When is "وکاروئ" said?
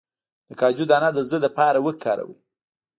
1.85-2.37